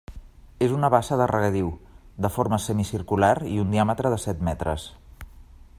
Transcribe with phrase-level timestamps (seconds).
[0.67, 1.67] És una bassa de regadiu,
[2.27, 4.89] de forma semicircular i un diàmetre de set metres.